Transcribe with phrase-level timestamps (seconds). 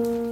[0.00, 0.29] 来。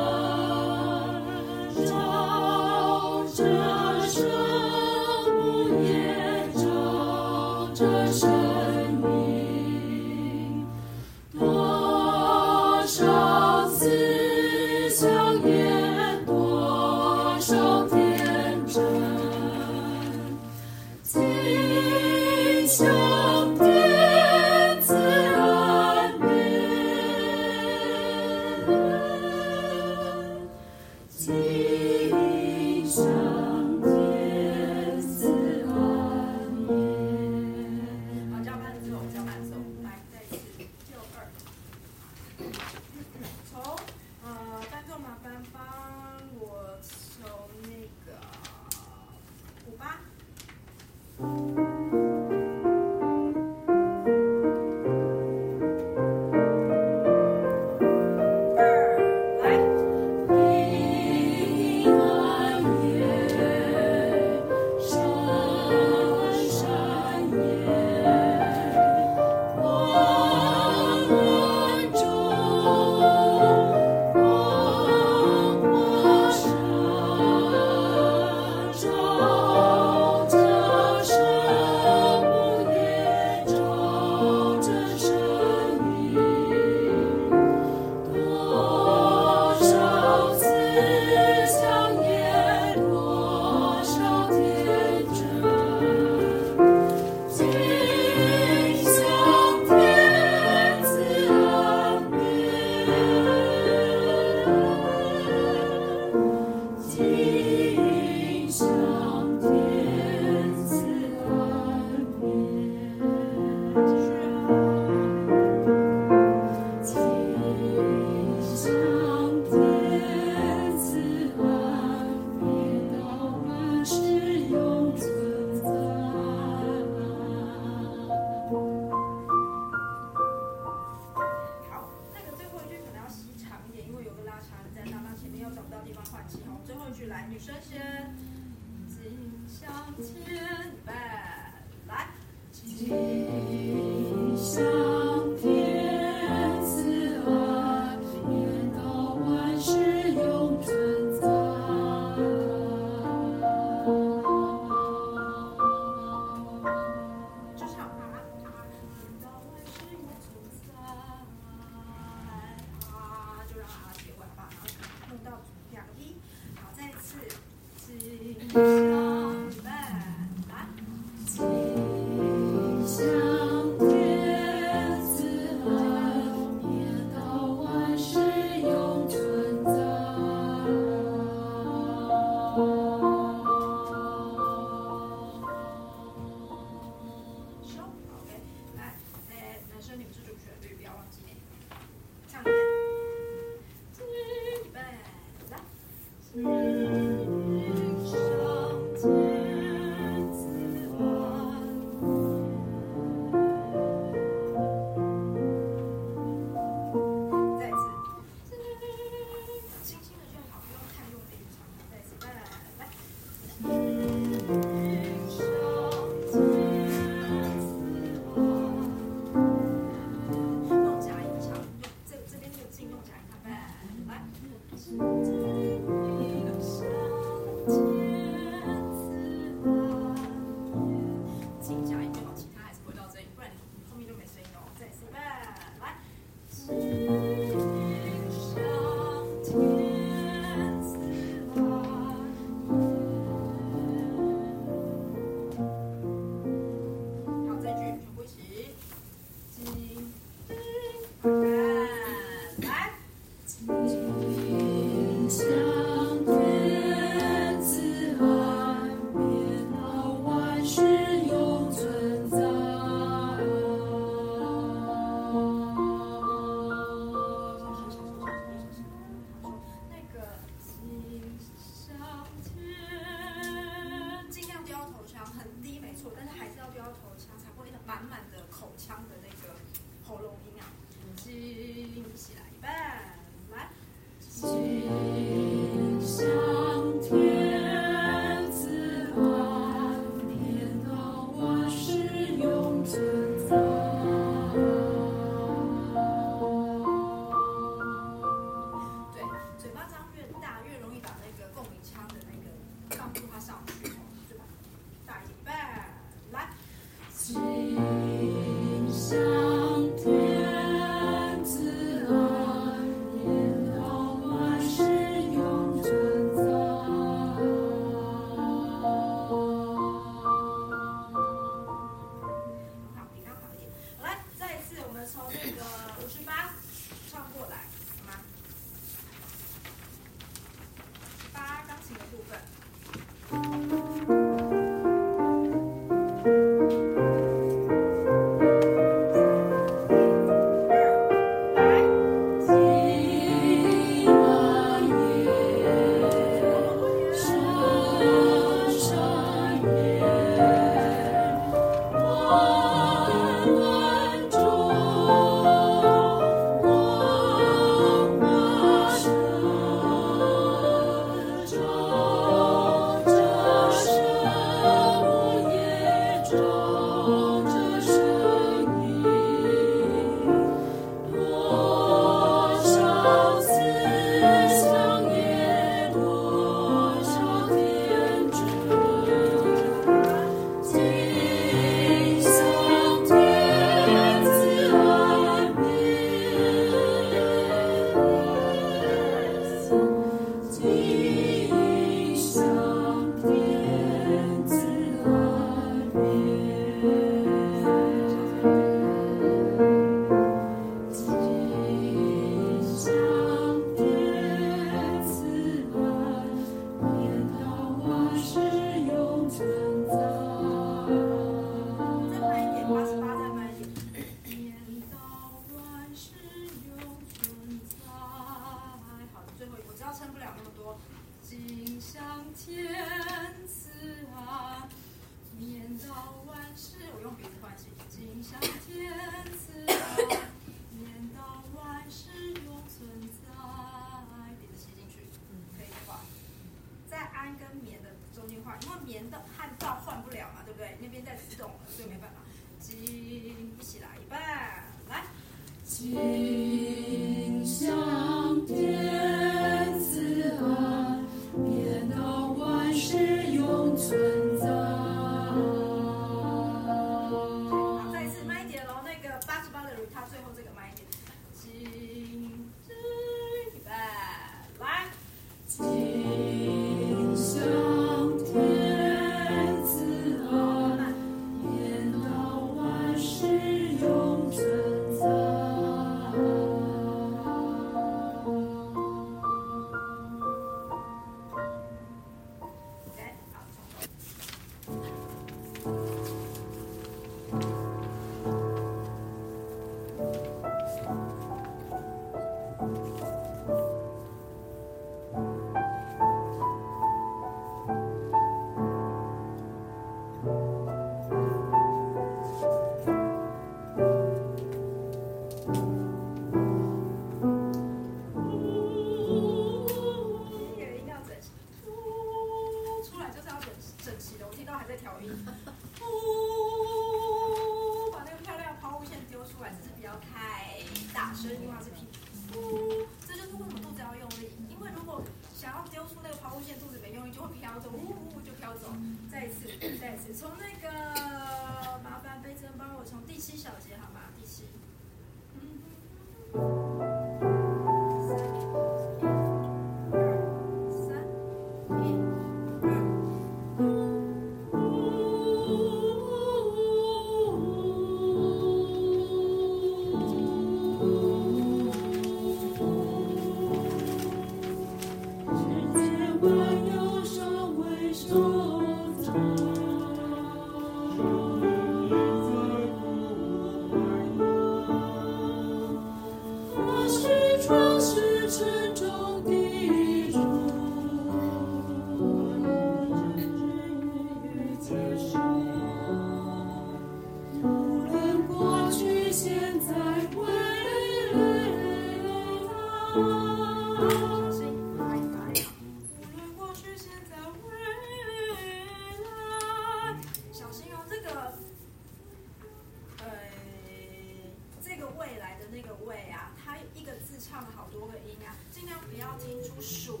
[599.12, 600.00] 要听出属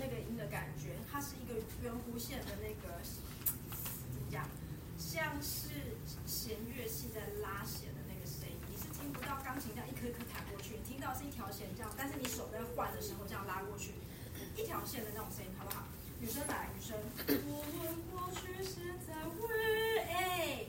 [0.00, 2.98] 那个音的感觉它是一个圆弧线的那个
[4.10, 4.48] 怎么讲
[4.98, 5.70] 像是
[6.26, 13.92] 弦乐器在拉弦的那个声音你是听不到钢琴这样一颗一颗弹过去你听到是一条弦这样但是你手在换的时候这样拉过去
[14.56, 15.86] 一条线的那种声音好不好？
[16.20, 16.98] 女生来女生。
[17.46, 20.66] 我问过去现在未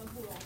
[0.00, 0.39] 我